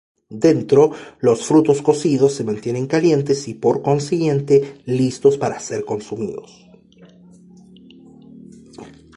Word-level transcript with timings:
Dentro, 0.45 0.91
los 1.19 1.45
frutos 1.45 1.83
cocidos 1.83 2.33
se 2.33 2.43
mantienen 2.43 2.87
calientes, 2.87 3.47
y 3.47 3.53
por 3.53 3.83
consiguiente, 3.83 4.79
listos 4.87 5.37
para 5.37 5.59
ser 5.59 5.85
consumidos. 5.85 6.65